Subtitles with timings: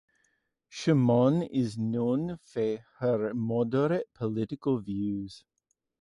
[0.71, 5.43] Chamoun is known for her moderate political views.